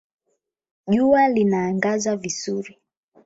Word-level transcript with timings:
Jua 0.87 1.27
linaangaza 1.29 2.15
vizuri 2.15 2.77